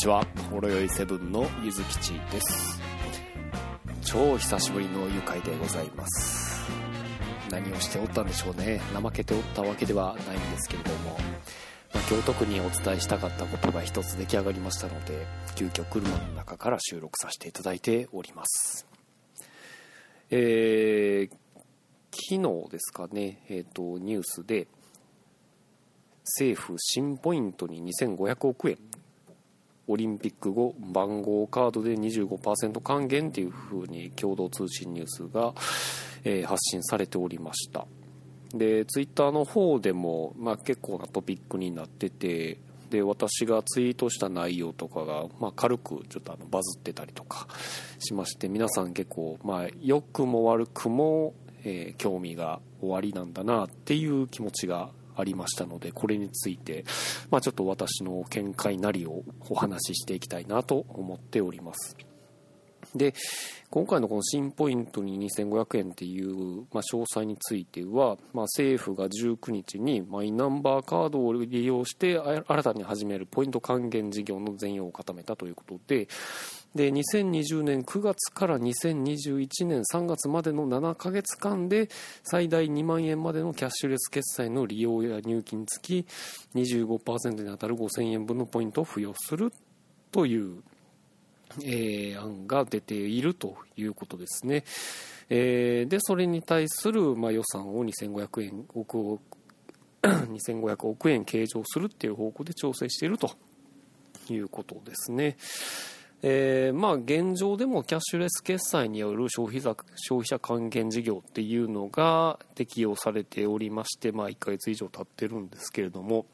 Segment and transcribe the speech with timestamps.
[0.00, 0.26] ちは。
[0.50, 2.80] ほろよいセブンのゆずきちです。
[4.02, 6.66] 超久しぶりの愉快でございます。
[7.50, 8.80] 何をしておったんでしょうね。
[8.94, 11.18] 怠けておったわけではないんですけれども、
[11.92, 18.86] まあ、今日特にお伝えしたかったことが一つ出来上がりましたので急遽車の中から収録させていただいております。
[20.30, 21.34] えー、
[22.10, 24.66] 昨日ですかね、えーと、ニュースで
[26.24, 28.78] 政府新ポイントに2500億円
[29.90, 35.52] オリンピック後番号カードで25%還元っていう風に共同通信ニュースが、
[36.22, 37.86] えー、発信されておりました。
[38.54, 42.58] でツイッターの方でも、まあ、結構なトピックになってて
[42.90, 47.46] で私がツイートした内容とかが、まあ、軽くちょっとあのバズってたりとか
[48.00, 56.84] しまして皆さん結構、まあ、良くも悪くも、えー、興味が終わりなんだなっていう気持ちがありましたので、これについて、
[57.30, 61.96] まあ、ちょっと私の見解なりをお話ししていきたいなと思っております。
[62.94, 63.14] で、
[63.70, 76.08] 今回のこの新ポイントに2500円っていう、まあ、詳細については、まあ、政府が19日にマイナンバーカードを利用して新たに始めるポイント還元事業の全容を固めたということで、
[76.74, 81.88] で2020年9月から2021年3月までの7ヶ月間で
[82.22, 86.06] 最大2万円までのキャッシュレス決済の利用や入金付き
[86.54, 89.52] 25%に当たる5000円分のポイントを付与する
[90.12, 90.62] という
[91.62, 94.64] えー、案が出ているということですね。
[95.28, 99.20] えー、で、それに対する、まあ、予算を2500円億億
[100.02, 103.32] 2500億円計上するっていう方向で調整していると
[104.30, 105.36] いうことですね。
[106.22, 116.26] えー、まあ現状でもキャッシュレス決済による消費消費者還元事業っていうのが適用されておりまして、まあ1ヶ月以上経ってるんですけれども、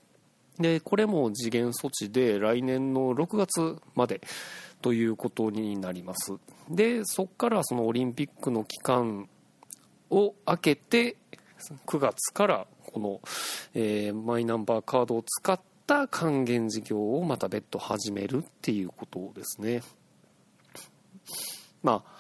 [0.59, 4.21] で、これも次元措置で来年の6月まで
[4.83, 6.33] ということになります。
[6.69, 9.29] で、そこからそのオリンピックの期間
[10.11, 11.17] を明けて、
[11.87, 13.21] 9月からこの、
[13.75, 19.83] えー、マイナンバーカードを使ってた還元事業をまた別途始めるっていうことですね。
[21.83, 22.17] まあ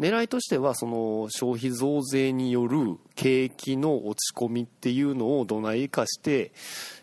[0.00, 6.52] 狙いとしてはその消費増税による景気の落ち込みっていうのをどないかして、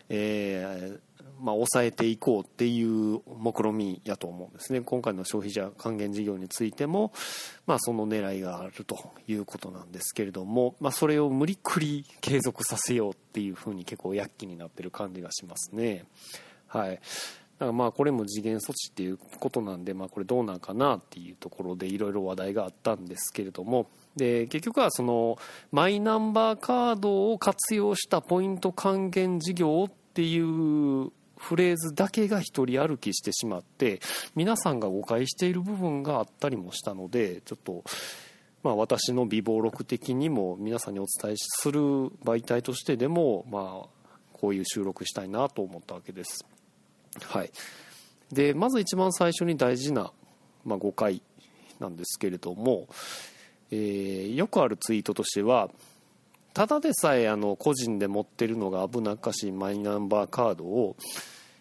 [0.08, 1.00] えー、
[1.40, 4.80] まあ、抑えていこうっていう目論みやと思うんですね。
[4.80, 7.12] 今回の消費者還元事業についても、
[7.66, 8.96] まあ、その狙いがあると
[9.26, 16.04] いうことなんですけれども、まあ、それを無理くり継続させようっていうふうに結構躍起になってる感じがしますね。
[16.66, 17.00] はい。
[17.60, 23.86] だからまあこれも次元措置っていうことなんで、まあこれどうなんかなっていうところでいろいろ話題があったんですけれども、
[24.16, 25.36] で、結局はその
[25.70, 34.00] マイナンバーカードを活用したポイント還元事業っていうフレーズだけが一人歩きしてしまって
[34.34, 37.82] 皆さんが誤解している部分があったりもしたのでちょっと
[38.62, 44.00] まあ私の備忘録的にも皆さんにお伝えする媒体としてでもまあ
[44.32, 46.46] こういう収録したいなと思ったわけです。
[47.22, 47.50] はい。
[48.32, 50.12] で、まず一番最初に大事な、
[50.64, 51.22] まあ、誤解
[51.78, 52.88] なんですけれども、
[53.70, 55.68] えー、よくあるツイートとしては、
[56.52, 60.96] ただでさえあの個人で持ってるのが危なっかしいマイナンバーカードを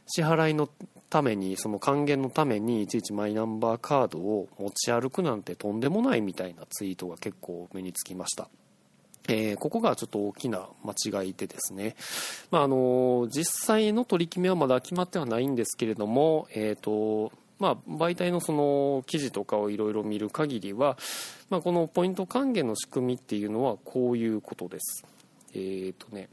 [0.07, 0.69] 支払いの
[1.09, 8.49] ためにその還元のためにいちいちマイナンバーカードを持ち歩くなんてとんでもないみたいなツイートが結構目につきました。
[9.27, 11.95] えー、ここがちょっと大きな間違いでですね、
[12.49, 20.97] まあ、あの実際の取り決めはまだ決まってはないんですけれども、えーとまあ、媒体のその記事とかをいろいろ見る限りは、
[21.49, 25.05] まあ、このポイント還元の仕組みっていうのはこういうことです。
[25.53, 26.29] えっ、ー、とね、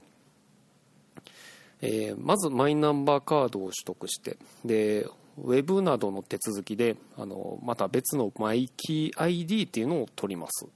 [1.81, 5.07] えー、まずマイナンバーカードを取得してで
[5.39, 10.67] ウェブなどの手続きであのまた別のマイキー ID っていうのを取ります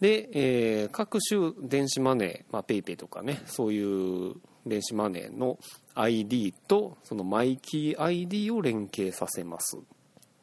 [0.00, 4.34] で、えー、各種電子マネー、まあ、PayPay とかねそういう
[4.66, 5.58] 電子マネーの
[5.96, 9.78] ID とそのマイキー ID を連携させます。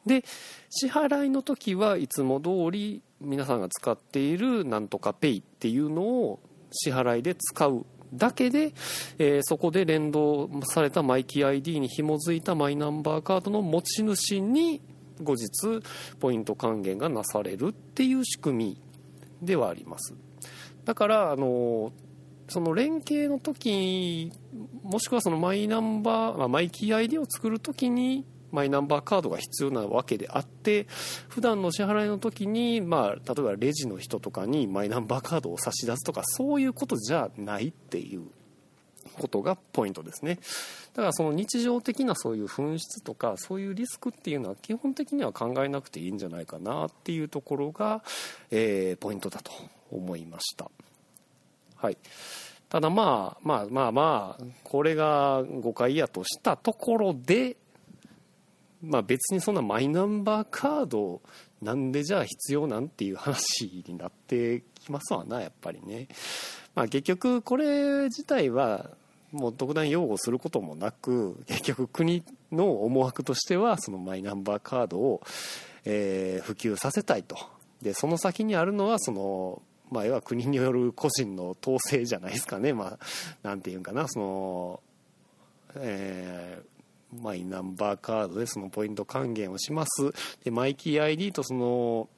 [0.06, 0.24] で
[0.68, 6.40] 支払いの時はいつも通り皆さんが使っているなんとか Pay っていうのを
[6.72, 8.74] 支払いで使うだけで、
[9.18, 14.82] えー、そこで連動されたマイキー ID に紐づいたマイナンバーカードの持ち主に
[15.22, 15.82] 後日
[16.20, 18.80] ポイント還元がなされるっていう仕組み
[19.42, 20.14] ではあります。
[20.84, 21.92] だからあの
[22.48, 24.32] その連携の時
[24.82, 30.86] もしくはそのマイナンバーまあマイキー ID を作る時にマイナンバーカードが必要なわけであって
[31.28, 38.22] 普段の支払いの時にまあ例えばレジの人とかにマイナンバーカードを差し出すとかそういうことじゃないっていう
[39.18, 40.38] ことがポイントですね。
[40.94, 48.02] だからその日常的なそういう紛失とかそういうリスクっていうのは基本的には考えなくていいんじゃないかなっていうところが、
[48.52, 49.50] えー、ポイントだと
[49.90, 50.70] 思いました。
[51.76, 51.96] はい
[52.68, 57.56] ただまあまあまあまあこれが誤解やとしたところで
[58.82, 61.22] まあ別にそんなマイナンバーカード
[61.62, 66.08] なんでじゃあ必要なんていう話になってきますわなやっぱりね。
[66.74, 68.90] まあ結局これ自体は
[69.32, 72.22] もう特段擁護することもなく結局国
[72.52, 75.22] の思惑としてはそのマイナンバーカードを、
[75.84, 77.36] えー、普及させたいと。
[77.82, 82.98] でその先にあるのはそのまあ、要は国による個人の統制じゃないですかね、まあ、
[83.42, 84.80] なんていうんかな、その、
[85.76, 90.12] えー、マイナンバーカードでそのポイント還元をします。
[90.44, 92.08] で、マイキー ID とその、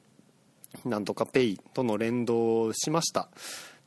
[0.85, 3.29] なんとかペイとの連動しました。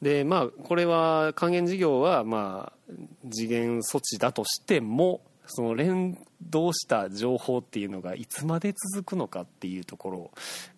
[0.02, 2.92] で、まあ、これは還元事業は、まあ、
[3.30, 10.30] 次元措置だとしても、その連動した情報っていうのがいつまで続くのかっていうところ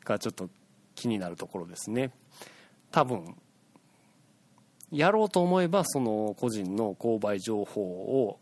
[0.04, 0.48] がちょっと
[0.94, 2.10] 気になるところですね。
[2.92, 3.34] 多分、
[4.90, 8.38] やろうと思えばその個人の購買情報を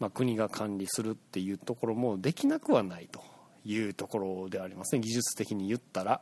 [0.00, 3.22] まあ、国が管理するっていうところもできなくはないと
[3.64, 6.20] いうところでありますね技術的に言ったら。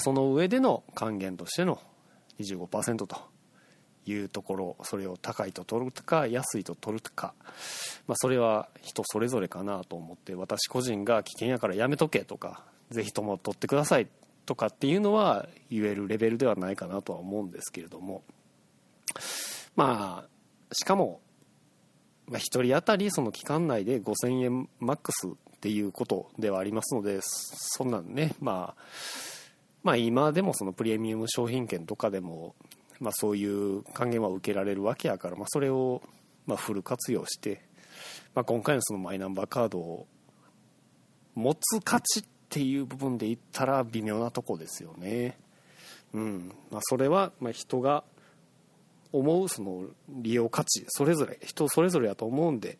[0.00, 1.78] その上での還元としての
[2.40, 3.16] 25%と
[4.06, 7.34] いうところそれを高いと取るか安いと取るか、
[8.08, 14.08] まあ、それは人それぞれかなと思って私個人が危険やからやめとけとかぜひとも取ってください
[14.46, 18.22] とかっていうのは言えるレベルではないかなとは思うんですけれども。
[19.76, 21.20] まあしかも
[22.26, 25.30] ま、1人当たりその期間内で5000円マックスっ
[25.60, 28.82] ていうことではありますのでそんなんね、まあ、
[29.82, 32.54] まあ今でもそのプレミアム商品券とかでも、
[33.00, 36.02] まあ、そういう還元は受けられるわけやから、まあ、それを
[36.46, 37.62] まフル活用して、
[38.34, 40.06] まあ、今回のそのマイナンバーカードを
[41.34, 42.24] 持つ価値っ
[42.54, 45.36] ていう部分で言ったら微妙なとこですよね。
[46.12, 48.04] うんまあ、それはま人が
[49.12, 52.78] 思うその利用価値それぞれ人それぞれやと思うんで、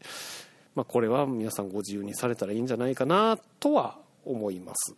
[0.76, 4.94] まあ、これは皆さんご自由にされたらいいんじゃないかなとは思います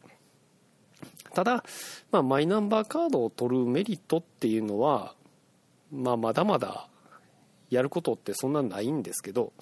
[1.33, 1.65] ただ、
[2.13, 5.15] まあ、マイナンバーカードを取るメリットっていうのは、
[5.91, 6.89] まあ、まだまだ
[7.71, 9.55] やることってそんなないんですけど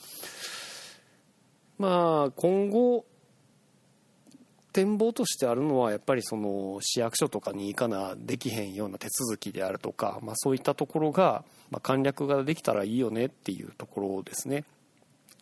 [1.78, 3.04] まあ今後
[4.74, 14.64] 展望としてあるのはやっぱりその市役所とかに行かなできへんような手続きであるとか、まあ、そういったところが、まあ簡略ができたらいいよねっていうところですね。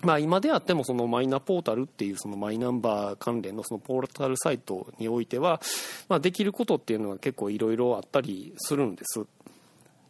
[0.03, 5.61] まあ、今であってもそのマイナポータルっていうそのマイナンバー関連のそのポータルサイトにおいては、
[6.09, 9.25] まあ、できることっていうのは結構いろいろあったりするんです。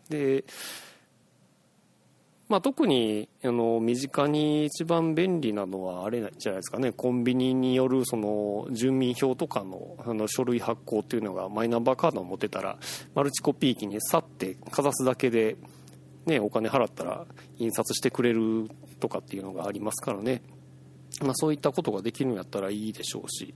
[0.09, 0.45] で
[2.53, 12.77] まあ、特にあの身近に一番便利なのはあれじゃないですかねコンビニによるその住民票とかのあの書類発行っていうのがマイナンバーカードを持ってたら
[13.15, 15.57] マルチコピー機に去ってかざすだけで、
[16.27, 17.25] ね、お金払ったら
[17.57, 18.69] 印刷してくれる
[19.01, 20.43] とかっていうのがありますからね、
[21.23, 23.55] まあ、そういったことができるんやったらいいでしょうし。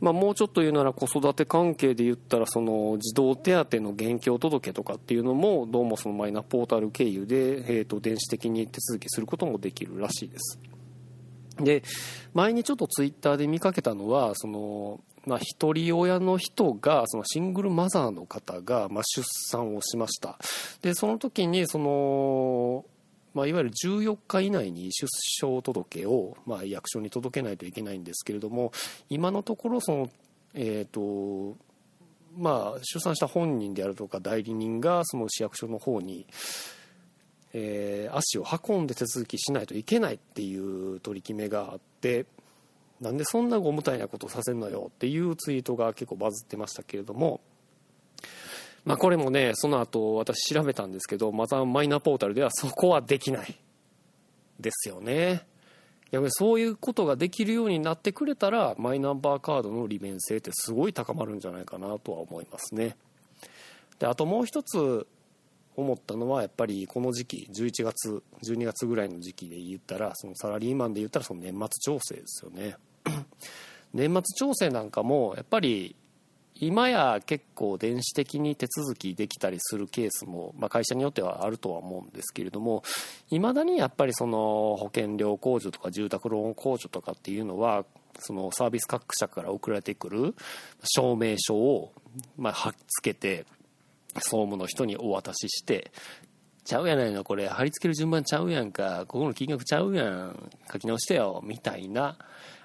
[0.00, 10.60] まあ、もうちょっと言うなら子育て関係で言ったらその児童手当の現況届とかっていうのもどうもそのマイナポータル経由で、えー、と電子的に手続きすることもできるらしいです。
[11.60, 11.82] で
[12.34, 20.38] 前にちょっとツイッターで見かけたのはその、まあ、一人親の人がそのシングルマザーの方が、まあ、出産をしました
[20.82, 22.84] でその時にその
[23.38, 25.06] まあ、いわゆる14日以内に出
[25.40, 28.72] 生届を、まあ、役所に届けないといけないんですけれども
[29.10, 30.10] 今のところその、
[30.54, 31.56] えーと
[32.36, 36.26] まあ、出産した本人であるとか代理人がその市役所の方に、
[37.52, 42.26] えー、足を運んで手続きしないといけないっていう取り決めがあって
[43.00, 47.40] なんでそんなご無体なことさせるのよっていうツイートが結構バズってましたけれども。
[48.88, 53.54] まあ、これもね、その後私調べたんですけど、またマイナポータルではそこはできない。
[54.58, 55.46] ですよね。
[56.10, 62.96] 逆にそういうことができるようになってくれたら、マイナンバーカードの利便性ってすごい高まるんじゃないかなとは思いますね。
[63.98, 65.06] で、あともう一つ
[65.76, 72.76] 思ったのは、やっぱりこの時期、11月、12月ぐらいの時期で言ったら、そのサラリーマンで言ったらその年末調整ですよね。
[73.92, 75.94] 年末調整なんかも、やっぱり
[76.60, 82.82] 今や結構電子的に手続きできたりするケースも、まあ、会社によってはあるとは思うんですけれども
[83.30, 87.84] いまだにやっぱりその保険料控除とか住宅ローン控除とかっていうのは
[88.18, 90.34] そのサービス各社から送られてくる
[90.82, 91.92] 証明書を
[92.36, 93.46] まあ貼っつけて
[94.14, 95.92] 総務の人にお渡しして
[96.64, 102.18] ちゃうやないのこれ貼り付ける順番ちゃうやんかここの金額ちゃうやん書き直してよみたいな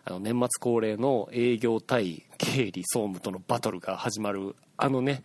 [0.06, 5.24] あの年末恒例の営業対経理総務とのバトルが始まるあのね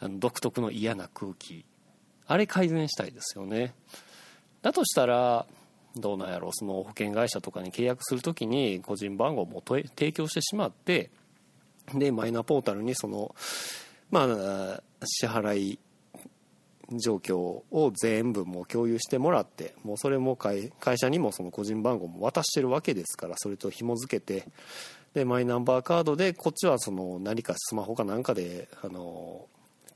[0.00, 1.64] あの独特の嫌な空気。
[2.26, 3.74] あれ改善したいですよね。
[4.60, 5.46] だとしたら
[5.96, 11.10] どうなんやろその保険会社とかに契約するときに個人番号も提供してしまって
[11.94, 13.34] でマイナポータルにその
[14.10, 15.78] まあ支払い
[16.92, 24.48] 状況を全部もう共有してもらってもうそれも会社にもその個人番号も渡してるわけですからそれと紐付けて
[25.14, 29.46] でマイナンバーカードでこっちはその何かスマホかなんかであの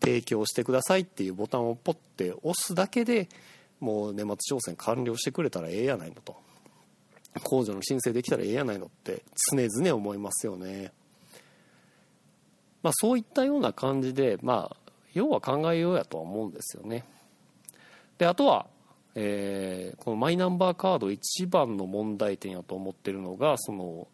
[0.01, 3.29] 提供してくださいっていうボタンをポッて押すだけで
[3.81, 6.37] もう年末挑戦完了してくれたらええやないのと。
[7.41, 10.93] 控除の申請できたらええやないのって常々思いますよね。
[12.83, 14.77] まあそういったような感じでまあ
[15.15, 17.05] 要は考えようやとは思うんですよね。
[18.19, 18.67] であとは、
[19.15, 24.09] えー、このマイナンバーカード一番の問題点やと思ってるのがその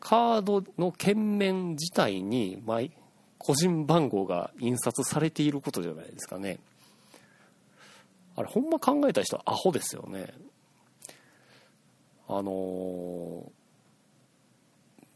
[0.00, 2.62] カードの券面自体に
[3.38, 6.58] 個人番号が印刷されていることじゃないですかね。
[8.36, 10.34] あれほんま考えた人はアホですよね。
[12.28, 13.50] あのー、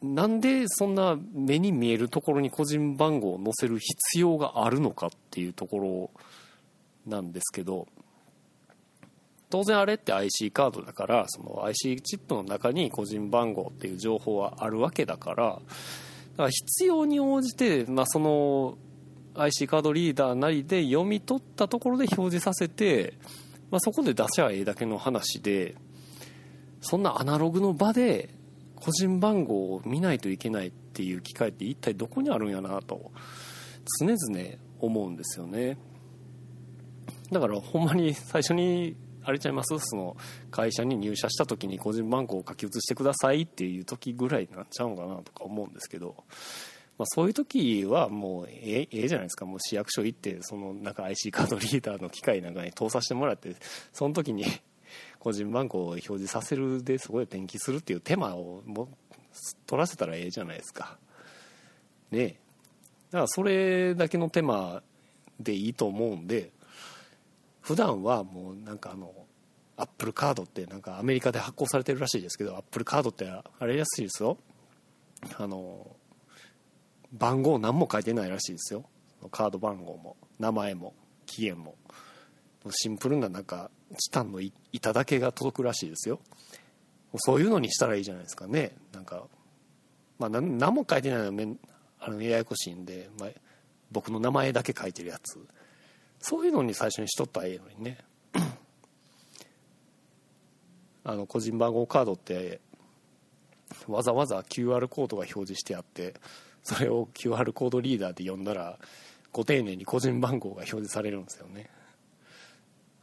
[0.03, 6.11] なんでそんな目に見えるところに個人番号を載せる必要があるのかっていうところ
[7.07, 7.89] なんですけど
[9.51, 15.63] 当然あれって IC カードだからその IC チップの中に個人番号っていう情報はあるわけだからだか
[16.45, 18.79] ら必要に応じて、まあ、その
[19.35, 23.15] IC カードリーダーなりで読み取ったところで表示させて、
[23.71, 25.75] まあ、そこで出しゃええだけの話で
[26.81, 28.29] そんなアナログの場で
[28.81, 33.11] 個人番号を見ないといけないっていう機会って一体どこにあるんやなと
[34.01, 34.17] 常々
[34.81, 35.79] 思うんですよね。
[37.31, 39.79] だからほんまに最初にあれちゃいます？
[39.79, 40.17] その
[40.51, 46.25] 会社に入社した時に個人番号を書き写してくださいっていう時ぐらいになっちゃうのかなとか思うんですけど
[46.99, 49.47] まあ、そういう時はもうええじゃないですか。
[49.47, 53.55] もう市役所行ってそのなんか IC カードリーダーの機械なんかに通させてもらって
[53.93, 54.45] その時に
[55.19, 58.89] 個人番号を表示させるでそこで転記するっていう手間をも
[59.67, 60.99] 取らせたらええじゃないですか。
[62.11, 62.39] ね
[63.11, 64.83] だからそれだけの手間
[65.41, 66.51] でいいと思うんで
[67.61, 69.13] 普段はもうなんかあの
[69.77, 74.39] アップルカードってなんかアメリカで発行されてるらしいですけどアップルカードってあれらしいですよ。
[75.37, 75.87] あの
[77.13, 78.85] 番号何も書いてないらしいですよ。
[79.31, 80.95] カード番号も名前も
[81.27, 81.77] 期限も。
[82.73, 84.41] シンプルななんかチタンの
[84.73, 86.21] 板だけが届くらしいですよ。
[87.17, 88.73] そういうのにしたらいいじゃないですかね。
[88.93, 89.25] なんか
[90.19, 91.49] まあ何も書いてないのはめ
[92.01, 93.31] あのややこしいんで、まあ、
[93.91, 95.39] 僕の名前だけ書いてるやつ。
[96.21, 97.99] そういうのに最初にしとったらええのにね。
[101.05, 102.61] あの個人番号カードって
[103.87, 106.15] わざわざ QR コードが表示してあって
[106.63, 108.79] それを QR コードリーダーで読んだら
[109.33, 111.71] ご丁寧に個人番号が表示されるんですよね。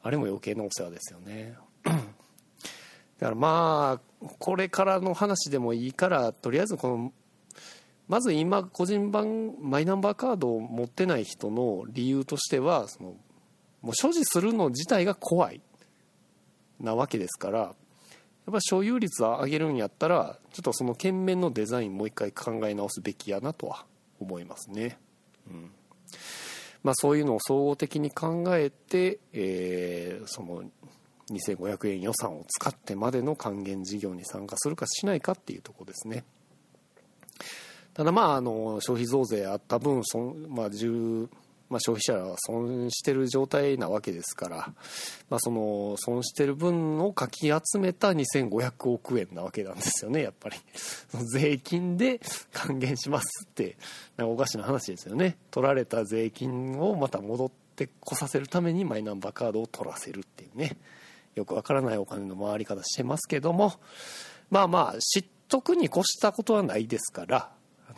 [0.06, 1.56] あれも余計なお世話ですよね。
[1.84, 2.00] だか
[3.20, 7.14] らまあこれからの話でもいいからとりあえずこの
[8.08, 13.16] まず今個人番マイナンバーカードを持ってない人の理由としてはその
[13.82, 15.62] もう所持するの自体が怖い。
[16.80, 17.74] なわけですからやっ
[18.52, 23.88] ぱ所有率を上げるんやったらちょっとその券面のデザインもう一回考え直すべきやなとは
[24.20, 25.00] 思いますね。
[25.50, 25.72] うん。
[26.86, 30.64] まあ、そういうのを総合的に考えて、えー、その
[31.32, 36.24] 2500円予算を使ってまでの還元事業に参加するかしないかっていうところですね。
[37.96, 40.70] ただまああの消費増税あった分そん、まあ、
[41.76, 44.58] まあ、消費者は損してる状態なわけですから、
[45.30, 50.56] まあ、その損してる分をかき集めた2500億円なわけなんですよねやっぱり。
[51.34, 52.22] 税金で
[52.54, 53.76] 還元しますって
[54.16, 55.36] なんかおかしな話ですよね。
[55.52, 60.78] 取られた税金をまた戻ってこさせるためにマイナンバーカードを取らせるっていうね。
[61.36, 63.74] よくわからないお金の回り方してますけども。
[64.50, 67.52] まあまあ知っとくに越したことはないですから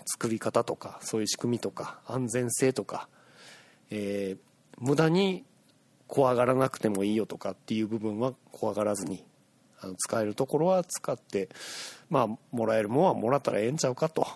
[0.08, 3.08] 作り方とかそういう仕組みとか安全性とか
[3.90, 4.38] えー、
[4.80, 5.46] 無駄に
[6.08, 9.24] 怖がらなくてもいいよとかっていう部分は怖がらずに
[9.80, 11.50] あの使えるところは使って
[12.10, 14.28] まあもらえるもんはもらったらええんちゃうかと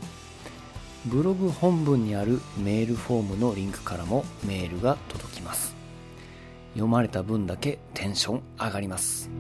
[1.07, 5.75] ブログ本文にあるメールフォームのリンクからもメールが届きます。
[6.73, 9.31] 読まれた分だけテンション上がります。